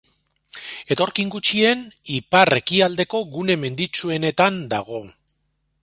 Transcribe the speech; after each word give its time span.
Etorkin 0.95 1.29
gutxien 1.35 1.83
ipar-ekialdeko 2.15 3.23
gune 3.35 3.59
menditsuenetan 3.67 4.63
dago. 4.75 5.03